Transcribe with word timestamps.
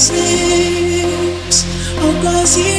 sleeps. 0.00 1.64
Oh, 1.98 2.20
cause 2.22 2.73